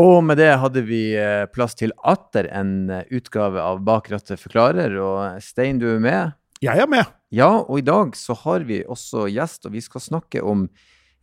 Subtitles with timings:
[0.00, 4.40] Og med det hadde vi eh, plass til atter en eh, utgave av Bak rattet
[4.40, 4.94] forklarer.
[4.96, 6.38] Og Stein, du er med?
[6.64, 7.10] Jeg er med.
[7.34, 10.64] Ja, og i dag så har vi også gjest, og vi skal snakke om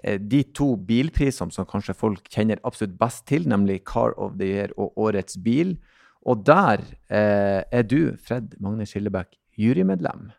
[0.04, 4.52] eh, de to bilprisene som kanskje folk kjenner absolutt best til, nemlig Car of the
[4.54, 5.80] Year og Årets bil.
[6.30, 10.30] Og der eh, er du, Fred Magne Skillebekk, jurymedlem.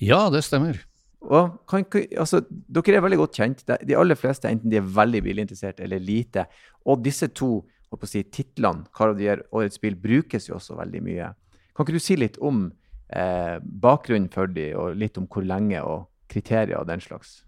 [0.00, 0.80] Ja, det stemmer.
[1.26, 1.86] Kan,
[2.18, 3.64] altså, dere er veldig godt kjent.
[3.66, 6.46] De aller fleste, enten de er veldig bilinteressert eller lite.
[6.86, 7.60] Og disse to
[8.04, 11.30] si, titlene, Car of the Årets bil, brukes jo også veldig mye.
[11.74, 12.68] Kan ikke du si litt om
[13.08, 17.40] eh, bakgrunnen for de, og litt om hvor lenge, og kriterier og den slags?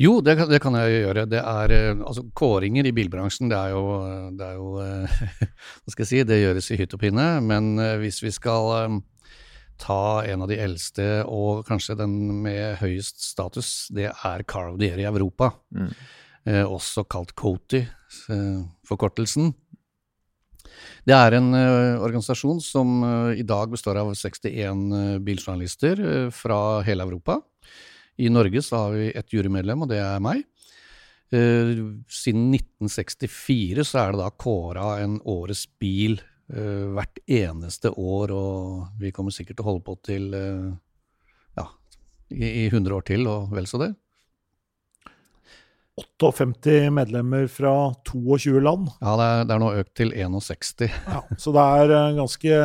[0.00, 1.24] Jo, det, det, kan jeg gjøre.
[1.30, 3.84] Det er, eh, altså, Kåringer i bilbransjen, det er jo,
[4.36, 4.72] det er jo
[5.82, 7.28] Hva skal jeg si, det gjøres i hytt og pinne.
[7.44, 9.00] Men eh, hvis vi skal
[9.80, 14.82] ta en av de eldste og kanskje den med høyest status, det er Carl of
[14.82, 15.52] i Europa.
[15.74, 15.90] Mm.
[16.46, 17.80] Eh, også kalt COTI,
[18.30, 19.50] eh, forkortelsen.
[21.06, 26.02] Det er en eh, organisasjon som uh, i dag består av 61 uh, biljournalister
[26.34, 27.38] fra hele Europa.
[28.18, 30.44] I Norge så har vi et jurymedlem, og det er meg.
[31.28, 39.10] siden 1964 så er det da kåra en årets bil hvert eneste år, og vi
[39.14, 40.68] kommer sikkert til å holde på til uh,
[41.58, 41.64] ja,
[42.30, 43.94] i, i 100 år til, og vel så det.
[45.96, 47.72] 58 medlemmer fra
[48.04, 48.90] 22 land.
[49.00, 50.84] Ja, det er, det er nå økt til 61.
[50.92, 52.60] ja, så det er uh, ganske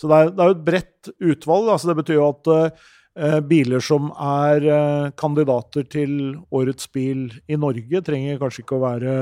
[0.00, 1.70] Så det er, det er jo et bredt utvalg.
[1.74, 6.16] Altså det betyr jo at uh, biler som er uh, kandidater til
[6.48, 9.14] årets bil i Norge, trenger kanskje ikke å være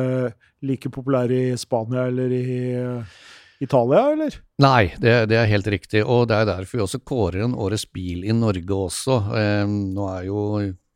[0.63, 2.49] like populære i Spania eller i
[3.61, 4.37] Italia, eller?
[4.63, 6.01] Nei, det, det, er helt riktig.
[6.05, 9.19] Og det er derfor vi også kårer en årets bil i Norge også.
[9.37, 10.45] Eh, nå er jo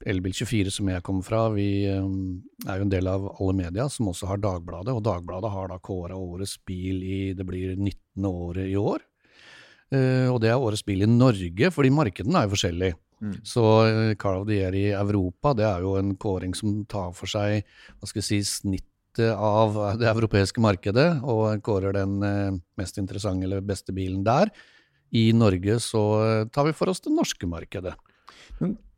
[0.04, 2.00] Elbil24, som jeg kommer fra, vi eh,
[2.66, 4.94] er jo en del av alle media, som også har Dagbladet.
[4.96, 8.28] Og Dagbladet har da kåra årets bil i det blir 19.
[8.28, 9.04] året i år.
[9.92, 12.98] Eh, og det er årets bil i Norge, fordi markedene er jo forskjellige.
[13.24, 13.36] Mm.
[13.46, 17.14] Så eh, Car of the Year i Europa, det er jo en kåring som tar
[17.16, 17.62] for seg
[17.98, 18.88] hva skal vi si, snitt
[19.22, 24.52] av det europeiske markedet og kårer den eh, mest interessante eller beste bilen der.
[25.14, 27.94] I Norge så eh, tar vi for oss det norske markedet.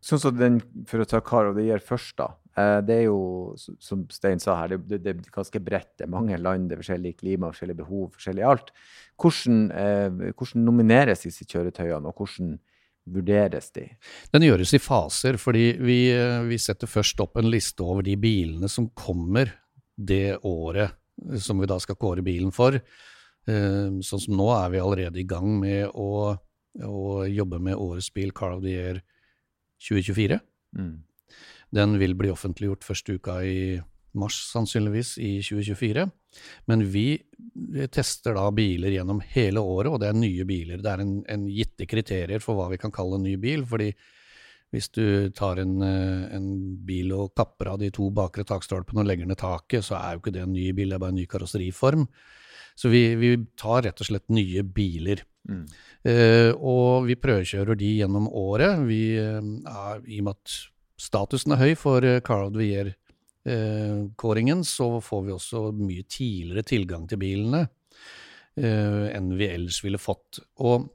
[0.06, 2.30] Sånn som den, For å ta Caro det gir først, da.
[2.56, 3.18] Eh, det er jo,
[3.56, 5.96] som Stein sa her, det, det, er ganske bredt.
[5.98, 8.72] Det er mange land, det er forskjellig klima, forskjellige behov, forskjellig alt.
[9.16, 9.60] Hvordan,
[10.36, 12.56] hvordan nomineres disse kjøretøyene, og hvordan
[13.06, 13.86] vurderes de?
[14.34, 16.00] Den gjøres i faser, fordi vi,
[16.50, 19.54] vi, setter først opp en liste over de bilene som kommer
[19.96, 20.96] det året
[21.40, 22.76] som vi da skal kåre bilen for.
[22.76, 26.36] Eh, sånn som nå er vi allerede i gang med å,
[26.84, 29.02] å jobbe med årets bil Car of the Year
[29.88, 30.40] 2024.
[30.76, 30.96] Mm.
[31.76, 33.60] Den vil bli offentliggjort første uka i
[34.16, 36.06] mars, sannsynligvis, i 2024.
[36.70, 37.08] Men vi
[37.92, 40.80] tester da biler gjennom hele året, og det er nye biler.
[40.80, 43.66] Det er en, en gitte kriterier for hva vi kan kalle en ny bil.
[43.68, 43.92] fordi
[44.74, 46.48] hvis du tar en, eh, en,
[46.86, 50.24] bil og kapper av de to bakre takstolpene og legger ned taket, så er jo
[50.24, 52.06] ikke det en ny bil, det er bare en ny karosseriform.
[52.76, 55.22] Så vi, vi tar rett og slett nye biler.
[55.48, 55.62] Mm.
[56.10, 58.82] Eh, og vi prøvekjører de gjennom året.
[58.88, 60.58] Vi, eh, er, I og med at
[61.00, 67.08] statusen er høy for Carl the Year-kåringen, eh, så får vi også mye tidligere tilgang
[67.08, 67.66] til bilene
[68.56, 70.42] eh, enn vi ellers ville fått.
[70.60, 70.90] Og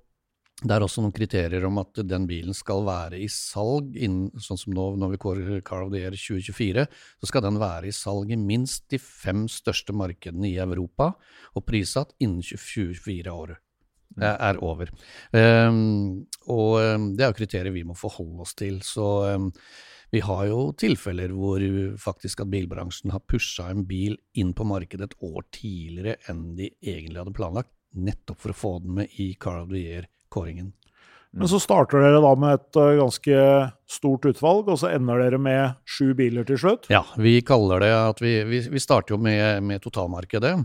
[0.62, 4.60] det er også noen kriterier om at den bilen skal være i salg innen, sånn
[4.62, 6.86] som nå når vi kårer Car of the Year 2024,
[7.18, 11.16] så skal den være i salg i minst de fem største markedene i Europa,
[11.58, 14.28] og prissatt innen 2024 år mm.
[14.30, 14.94] er over.
[15.34, 18.78] Um, og um, det er jo kriterier vi må forholde oss til.
[18.86, 19.50] Så um,
[20.14, 21.66] vi har jo tilfeller hvor
[22.06, 26.70] faktisk at bilbransjen har pusha en bil inn på markedet et år tidligere enn de
[26.86, 30.72] egentlig hadde planlagt, nettopp for å få den med i Car of the Year kåringen.
[31.32, 33.44] Men så starter dere da med et uh, ganske
[33.90, 36.90] stort utvalg, og så ender dere med sju biler til slutt?
[36.92, 40.58] Ja, vi kaller det at vi, vi, vi starter jo med, med, totalmarkedet,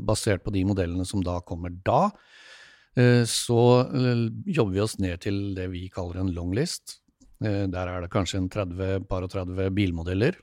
[0.00, 2.08] basert på de modellene som da kommer da.
[2.96, 7.00] Uh, så uh, jobber vi oss ned til det vi kaller en longlist.
[7.44, 10.38] Der er det kanskje en 30, par og 30 bilmodeller.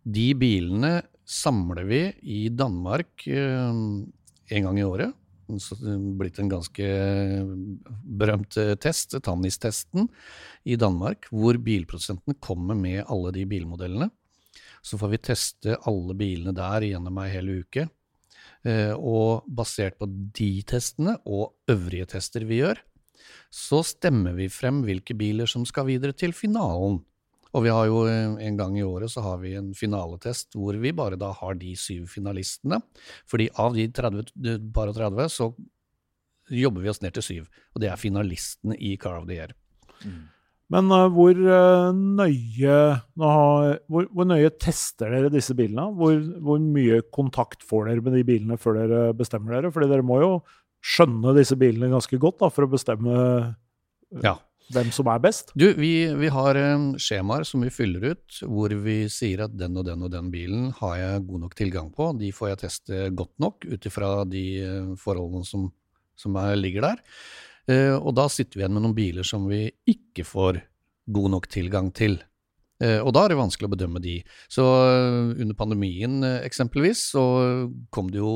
[0.00, 0.94] De bilene
[1.28, 4.06] samler vi i Danmark en
[4.48, 5.12] gang i året
[6.18, 6.86] blitt en ganske
[8.04, 10.08] berømt eh, test, Tannis-testen
[10.64, 14.10] i Danmark, hvor bilprodusentene kommer med alle de bilmodellene.
[14.82, 17.88] Så får vi teste alle bilene der gjennom ei hel uke.
[18.66, 22.80] Eh, og basert på de testene og øvrige tester vi gjør,
[23.50, 27.00] så stemmer vi frem hvilke biler som skal videre til finalen.
[27.50, 30.76] Og vi har jo eh, en gang i året så har vi en finaletest hvor
[30.78, 32.80] vi bare da har de syv finalistene.
[33.30, 34.34] Fordi av de 30,
[34.74, 35.50] par og 30 så
[36.50, 37.48] jobber vi oss ned til syv.
[37.74, 39.54] Og det er finalistene i Car of the Year.
[40.04, 40.28] Mm.
[40.70, 42.74] Men uh, hvor, uh, nøye,
[43.18, 45.88] har, hvor, hvor, nøye tester dere disse bilene?
[45.98, 49.72] Hvor, hvor, mye kontakt får dere med de bilene før dere bestemmer dere?
[49.74, 50.30] Fordi dere må jo
[50.86, 53.16] skjønne disse bilene ganske godt da, for å bestemme
[54.22, 54.38] ja
[54.70, 55.52] hvem som er best?
[55.58, 59.78] Du, vi, vi har um, skjemaer som vi fyller ut, hvor vi sier at den
[59.80, 62.10] og den og den bilen har jeg god nok tilgang på.
[62.20, 65.68] De får jeg teste godt nok ut ifra de uh, forholdene som,
[66.18, 67.04] som er, ligger der.
[67.70, 70.62] Uh, og da sitter vi igjen med noen biler som vi ikke får
[71.10, 72.20] god nok tilgang til.
[72.80, 74.14] Og da er det vanskelig å bedømme de.
[74.48, 77.24] Så under pandemien eksempelvis, så
[77.92, 78.30] kom det jo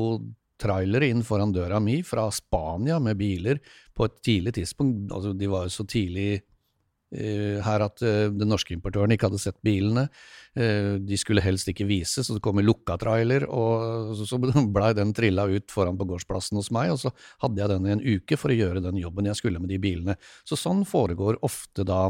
[0.61, 3.61] trailere inn foran døra mi fra Spania med biler
[3.95, 5.11] på et tidlig tidspunkt.
[5.11, 9.41] Altså, de var jo så tidlig uh, her at uh, den norske importøren ikke hadde
[9.43, 10.07] sett bilene.
[10.55, 14.39] Uh, de skulle helst ikke vise, så det kom en lukka trailer, og så
[14.75, 17.13] blei den trilla ut foran på gårdsplassen hos meg, og så
[17.43, 19.81] hadde jeg den i en uke for å gjøre den jobben jeg skulle med de
[19.81, 20.19] bilene.
[20.47, 22.07] Så sånn foregår ofte da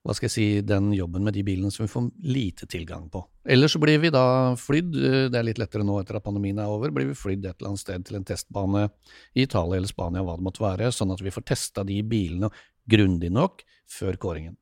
[0.00, 3.20] hva skal jeg si, den jobben med de bilene som vi får lite tilgang på.
[3.44, 4.94] Eller så blir vi da flydd,
[5.32, 7.72] det er litt lettere nå etter at pandemien er over, blir vi flydd et eller
[7.72, 8.86] annet sted til en testbane
[9.34, 12.48] i Italia eller Spania, hva det måtte være, sånn at vi får testa de bilene
[12.90, 13.60] grundig nok
[13.90, 14.56] før kåringen.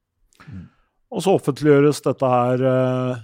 [0.49, 0.67] Mm.
[1.14, 3.23] Og så offentliggjøres dette her eh,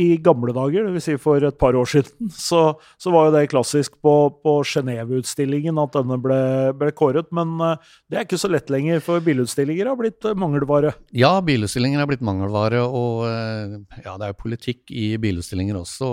[0.00, 1.06] i gamle dager, dvs.
[1.06, 2.62] Si for et par år siden, så,
[3.00, 4.14] så var jo det klassisk på,
[4.44, 6.40] på Genéve-utstillingen at denne ble,
[6.78, 7.28] ble, kåret.
[7.36, 10.94] Men uh, det er ikke så lett lenger, for bilutstillinger har blitt uh, mangelvare.
[11.16, 16.10] Ja, bilutstillinger har blitt mangelvare, og uh, ja, det er jo politikk i bilutstillinger også.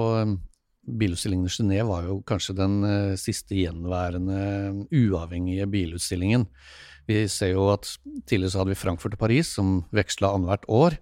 [0.88, 2.78] Bilutstillingen i Genéve var jo kanskje den
[3.20, 6.46] siste gjenværende uavhengige bilutstillingen.
[7.08, 7.90] Vi ser jo at
[8.28, 10.98] Tidligere så hadde vi Frankfurt og Paris, som veksla annethvert år.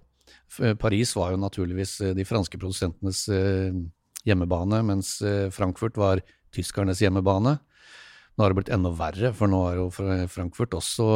[0.62, 3.76] Eh, Paris var jo naturligvis eh, de franske produsentenes eh,
[4.26, 5.20] hjemmebane, mens
[5.54, 6.22] Frankfurt var
[6.54, 7.56] tyskernes hjemmebane.
[8.36, 9.84] Nå har det blitt enda verre, for nå er jo
[10.28, 11.06] Frankfurt også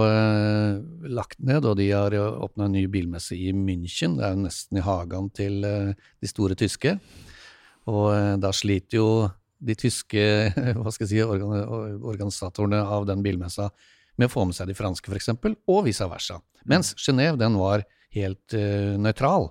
[1.10, 4.14] lagt ned, og de har åpna en ny bilmesse i München.
[4.16, 6.94] Det er jo nesten i hagen til de store tyske.
[7.90, 9.10] Og da sliter jo
[9.58, 10.24] de tyske
[10.78, 13.68] hva skal jeg si, organisatorene av den bilmessa
[14.16, 15.34] med å få med seg de franske, f.eks.,
[15.68, 16.38] og vice versa.
[16.70, 17.84] Mens Genéve, den var
[18.16, 19.50] helt uh, nøytral.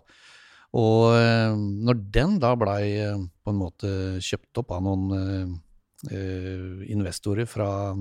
[0.79, 3.91] Og uh, når den da blei uh, på en måte
[4.23, 5.57] kjøpt opp av noen
[6.87, 7.91] investorer fra,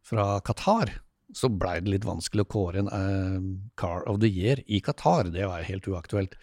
[0.00, 0.88] fra Qatar,
[1.36, 5.28] så blei det litt vanskelig å kåre en Car of the Year i Qatar.
[5.28, 6.38] Det var helt uaktuelt.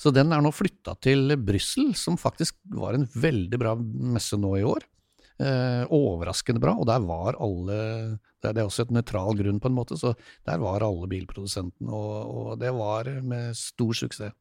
[0.00, 4.54] Så den er nå flytta til Brussel, som faktisk var en veldig bra messe nå
[4.62, 4.88] i år.
[5.34, 9.74] Eh, overraskende bra, og der var alle Det er også et nøytral grunn, på en
[9.74, 10.12] måte, så
[10.46, 14.34] der var alle bilprodusentene, og, og, det var med stor suksess.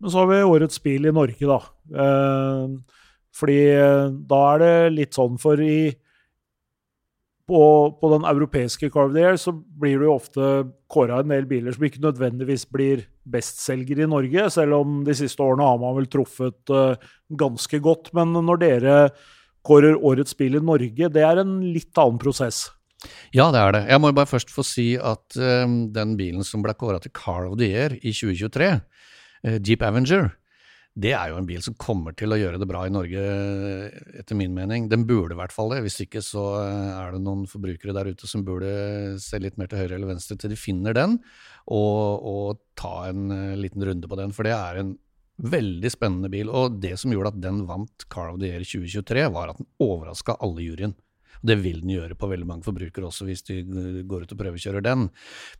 [0.00, 1.60] Men så har vi årets bil i Norge, da.
[2.02, 2.74] Eh,
[3.32, 5.94] fordi eh, da er det litt sånn, for i
[7.46, 7.62] på,
[8.00, 10.46] på, den europeiske Car of the Year så blir det jo ofte
[10.90, 15.42] kåra en del biler som ikke nødvendigvis blir bestselgere i Norge, selv om de siste
[15.44, 16.98] årene har man vel truffet uh,
[17.30, 18.10] ganske godt.
[18.18, 18.96] Men når dere
[19.66, 22.66] kårer årets bil i Norge, det er en litt annen prosess.
[23.34, 23.84] Ja, det er det.
[23.90, 27.46] Jeg må bare først få si at uh, den bilen som ble kåra til Car
[27.50, 29.06] of the Year i 2023, uh,
[29.46, 30.30] eh, Jeep Avenger,
[30.96, 33.20] det er jo en bil som kommer til å gjøre det bra i Norge,
[34.16, 34.86] etter min mening.
[34.88, 35.82] Den burde i hvert fall det.
[35.84, 38.70] Hvis ikke så eh, er det noen forbrukere der ute som burde
[39.20, 41.18] se litt mer til høyre eller venstre til de finner den,
[41.68, 43.28] og, og ta en
[43.60, 44.32] liten runde på den.
[44.32, 44.96] For det er en
[45.36, 46.48] Veldig spennende bil.
[46.48, 49.68] Og det som gjorde at den vant Car of the Year 2023, var at den
[49.82, 50.96] overraska alle juryen.
[51.46, 53.60] Det vil den gjøre på veldig mange forbrukere også, hvis de
[54.08, 55.08] går ut og prøvekjører den.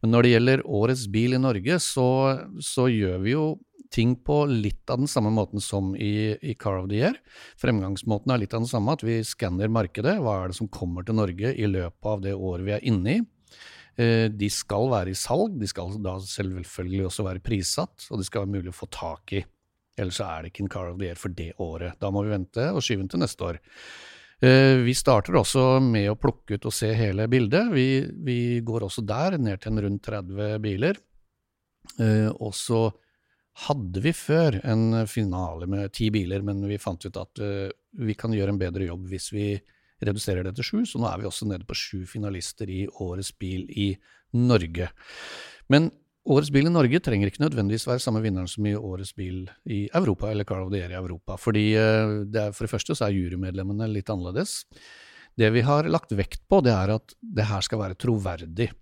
[0.00, 2.09] Men når det gjelder årets bil i Norge, så,
[2.64, 3.47] så gjør vi jo
[3.92, 7.18] ting på litt av den samme måten som i, i, Car of the Year.
[7.61, 10.16] Fremgangsmåten er litt av den samme, at vi skanner markedet.
[10.23, 13.18] Hva er det som kommer til Norge i løpet av det året vi er inne
[13.18, 13.25] i?
[13.97, 18.26] Eh, de skal være i salg, de skal da selvfølgelig også være prissatt, og de
[18.28, 19.45] skal være mulig å få tak i.
[19.96, 21.96] Ellers er det ikke en Car of the Year for det året.
[22.02, 23.60] Da må vi vente og skyve den til neste år.
[24.44, 27.70] Eh, vi starter også med å plukke ut og se hele bildet.
[27.72, 27.88] Vi,
[28.26, 31.00] vi går også der ned til en rundt 30 biler.
[32.02, 32.90] Eh, og så
[33.66, 37.72] hadde vi før en finale med ti biler, men vi fant ut at eh,
[38.04, 39.54] vi kan gjøre en bedre jobb hvis vi
[40.04, 43.32] reduserer det til sju, så nå er vi også nede på sju finalister i Årets
[43.40, 43.94] bil i
[44.36, 44.90] Norge.
[45.72, 45.88] Men
[46.26, 49.85] Årets bil i Norge trenger ikke nødvendigvis være samme vinneren som i Årets bil i
[49.95, 51.37] Europa, eller Carl of the Year i Europa.
[51.38, 54.64] fordi eh, det er, For det første så er jurymedlemmene litt annerledes.
[55.38, 58.73] Det vi har lagt vekt på, det er at det her skal være troverdig.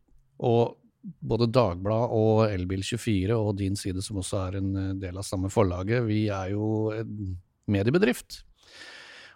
[0.40, 0.78] Og
[1.20, 5.52] både Dagbladet og Elbil24 og din side, som også er en eh, del av samme
[5.52, 7.36] forlaget, vi er jo en
[7.68, 8.40] mediebedrift.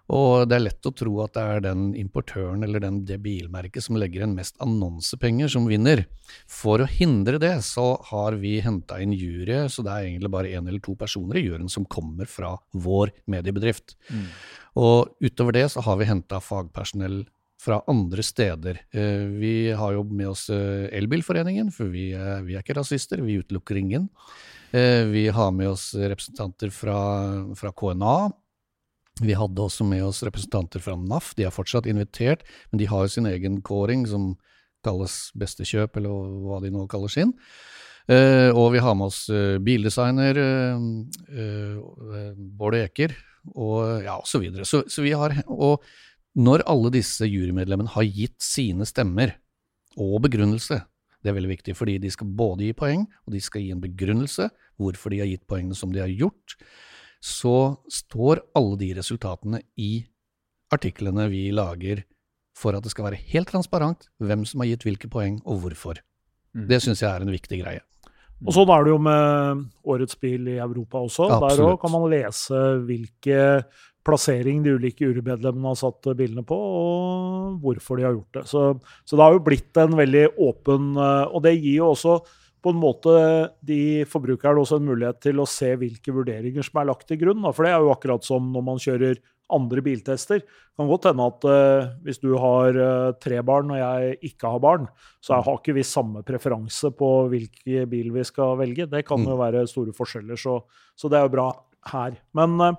[0.08, 3.84] Og det er lett å tro at det er den importøren eller den, det bilmerket
[3.84, 6.06] som legger inn mest annonsepenger, som vinner.
[6.48, 10.54] For å hindre det, så har vi henta inn jury, så det er egentlig bare
[10.56, 13.98] én eller to personer i juryen som kommer fra vår mediebedrift.
[14.08, 14.30] Mm.
[14.80, 17.26] Og utover det så har vi henta fagpersonell
[17.60, 18.80] fra andre steder.
[18.94, 23.20] Eh, vi har jo med oss eh, Elbilforeningen, for vi er, vi er ikke rasister,
[23.24, 24.08] vi utelukker ingen.
[24.70, 26.98] Eh, vi har med oss representanter fra,
[27.58, 28.18] fra KNA.
[29.24, 31.32] Vi hadde også med oss representanter fra NAF.
[31.38, 34.36] De er fortsatt invitert, men de har jo sin egen kåring, som
[34.86, 37.34] kalles Beste kjøp, eller hva de nå kaller sin.
[38.08, 43.12] Uh, og vi har med oss uh, bildesigner uh, Bård Eker,
[43.52, 44.30] og ja, osv.
[44.30, 44.68] så videre.
[44.68, 45.84] Så, så, vi har, og
[46.38, 49.34] når alle disse jurymedlemmene har gitt sine stemmer
[49.98, 50.80] og begrunnelse,
[51.20, 53.82] det er veldig viktig, fordi de skal både gi poeng, og de skal gi en
[53.82, 54.46] begrunnelse
[54.78, 56.54] hvorfor de har gitt poengene som de har gjort,
[57.24, 60.04] så står alle de resultatene i
[60.74, 62.04] artiklene vi lager
[62.58, 66.00] for at det skal være helt transparent hvem som har gitt hvilke poeng, og hvorfor.
[66.56, 66.66] Mm.
[66.70, 67.82] Det syns jeg er en viktig greie.
[68.46, 71.26] Og Sånn er det jo med årets bil i Europa også.
[71.26, 71.58] Absolutt.
[71.58, 73.40] Der òg kan man lese hvilke
[74.06, 78.44] plassering de ulike jurymedlemmene har satt bilene på, og hvorfor de har gjort det.
[78.48, 78.62] Så,
[79.04, 82.20] så det har jo blitt en veldig åpen eh, Og det gir jo også
[82.62, 83.12] på en måte
[83.66, 87.44] de forbrukerne også en mulighet til å se hvilke vurderinger som er lagt til grunn.
[87.52, 89.20] For det er jo akkurat som når man kjører
[89.54, 90.42] andre biltester.
[90.42, 94.52] Det kan godt hende at uh, hvis du har uh, tre barn og jeg ikke
[94.52, 94.88] har barn,
[95.24, 98.88] så har ikke vi samme preferanse på hvilken bil vi skal velge.
[98.90, 99.40] Det kan jo mm.
[99.40, 100.60] være store forskjeller, så,
[100.98, 101.48] så det er jo bra
[101.94, 102.20] her.
[102.36, 102.72] Men uh,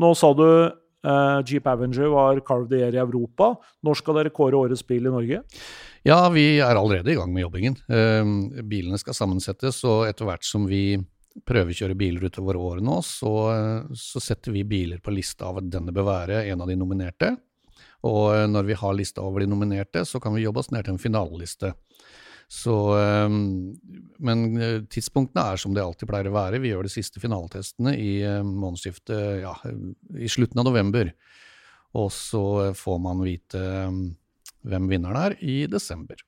[0.00, 0.48] nå sa du
[1.44, 3.50] Jeep Avenger var Carve the Year i Europa.
[3.84, 5.42] Når skal dere kåre årets bil i Norge?
[6.04, 7.78] Ja, vi er allerede i gang med jobbingen.
[7.88, 10.98] Uh, bilene skal sammensettes, og etter hvert som vi
[11.48, 13.30] prøvekjører biler utover året nå, så,
[13.98, 17.30] så, setter vi biler på lista av at denne bør være en av de nominerte.
[18.04, 20.84] Og uh, når vi har lista over de nominerte, så kan vi jobbe oss ned
[20.84, 21.72] til en finaleliste.
[22.52, 22.74] Så,
[23.24, 23.72] um,
[24.28, 26.60] men uh, tidspunktene er som det alltid pleier å være.
[26.60, 28.12] Vi gjør de siste finaletestene i
[28.44, 29.56] månedsskiftet ja,
[30.20, 31.14] i slutten av november.
[31.96, 32.44] Og så
[32.76, 34.04] får man vite um,
[34.64, 36.20] hvem vinneren er, i desember.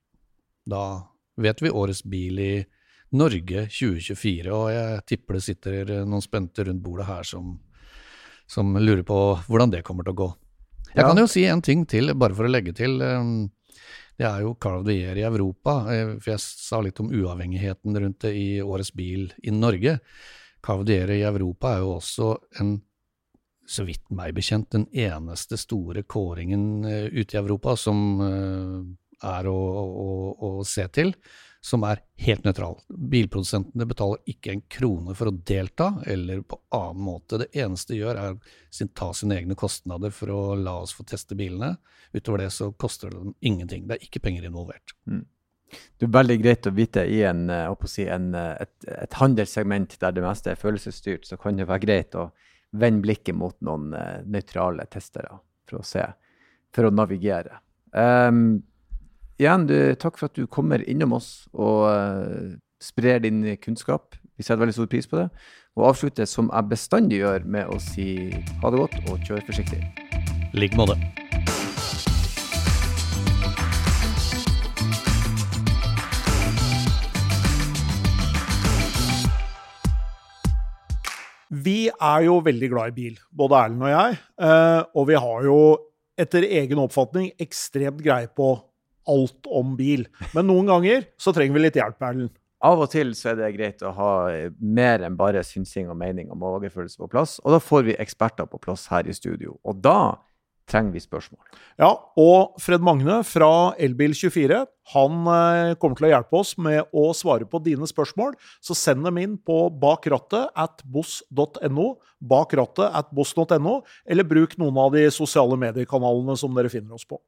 [0.67, 0.83] Da
[1.41, 2.55] vet vi årets bil i
[3.17, 7.55] Norge 2024, og jeg tipper det sitter noen spente rundt bordet her som,
[8.51, 10.31] som lurer på hvordan det kommer til å gå.
[10.93, 11.11] Jeg ja.
[11.11, 12.99] kan jo si en ting til, bare for å legge til.
[13.03, 13.49] Um,
[14.17, 17.13] det er jo Car of the Year i Europa, eh, for jeg sa litt om
[17.13, 19.99] uavhengigheten rundt det i årets bil i Norge.
[20.65, 22.31] Car of the Year i Europa er jo også
[22.63, 22.79] en
[23.67, 28.79] så vidt meg bekjent, den eneste store kåringen uh, ute i Europa som uh,
[29.27, 31.13] er å, å, å, se til,
[31.65, 32.77] som er helt nøytral.
[32.87, 37.41] Bilprodusentene betaler ikke en krone for å delta, eller på annen måte.
[37.43, 41.07] Det eneste de gjør, er å ta sine egne kostnader for å la oss få
[41.09, 41.75] teste bilene.
[42.15, 43.89] Utover det så koster det dem ingenting.
[43.89, 44.95] Det er ikke penger involvert.
[45.11, 45.25] Mm.
[45.99, 50.15] Det er veldig greit å vite i en, å si, en, et, et handelssegment der
[50.15, 52.29] det meste er følelsesstyrt, så kan det være greit å
[52.77, 56.05] vend blikket mot noen uh, nøytrale testere for å se,
[56.75, 57.61] for å navigere.
[57.93, 58.63] Um,
[59.41, 64.19] igjen, du, takk for at du kommer innom oss og uh, sprer din kunnskap.
[64.37, 65.29] Vi setter veldig stor pris på det.
[65.77, 68.33] Og avslutter som jeg bestandig gjør, med å si
[68.63, 69.83] ha det godt og kjør forsiktig.
[70.53, 70.97] I like måte.
[81.67, 84.17] Vi er jo veldig glad i bil, både Erlend og jeg.
[84.47, 85.59] Eh, og vi har jo
[86.17, 88.55] etter egen oppfatning ekstremt greie på
[89.11, 90.07] alt om bil.
[90.35, 92.35] Men noen ganger så trenger vi litt hjelp, Erlend.
[92.67, 94.13] Av og til så er det greit å ha
[94.59, 97.37] mer enn bare synsing og mening og magefølelse på plass.
[97.45, 99.59] Og da får vi eksperter på plass her i studio.
[99.67, 100.17] Og da
[100.71, 101.41] trenger vi spørsmål.
[101.79, 103.51] Ja, og Fred Magne fra
[103.83, 108.37] Elbil24 han eh, kommer til å hjelpe oss med å svare på dine spørsmål.
[108.63, 114.95] Så send dem inn på bakrattet at boss.no, bakrattet at boss.no, eller bruk noen av
[114.95, 117.19] de sosiale mediekanalene som dere finner oss på.